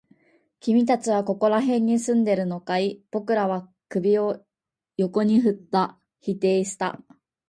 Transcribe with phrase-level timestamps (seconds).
[0.61, 3.03] 君たちはここら辺に住んでいるのかい？
[3.11, 4.43] 僕らは首を
[4.97, 5.99] 横に振った。
[6.21, 7.03] 否定した。